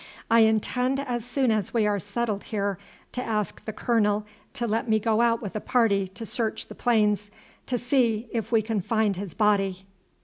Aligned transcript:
I 0.31 0.39
intend 0.39 0.99
as 0.99 1.23
soon 1.23 1.51
as 1.51 1.75
we 1.75 1.85
are 1.85 1.99
settled 1.99 2.45
here 2.45 2.79
to 3.11 3.23
ask 3.23 3.63
the 3.65 3.71
colonel 3.71 4.25
to 4.55 4.65
let 4.65 4.89
me 4.89 4.97
go 4.99 5.21
out 5.21 5.43
with 5.43 5.55
a 5.55 5.61
party 5.61 6.07
to 6.15 6.25
search 6.25 6.65
the 6.69 6.73
plains 6.73 7.29
to 7.67 7.77
see 7.77 8.27
if 8.31 8.51
we 8.51 8.63
can 8.63 8.81
find 8.81 9.15
his 9.15 9.35
body." 9.35 9.85